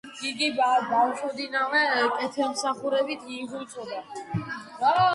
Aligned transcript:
იგი 0.27 0.47
ბავშვობიდანვე 0.59 1.83
კეთილმსახურებით 2.17 3.31
იღვწოდა. 3.39 4.05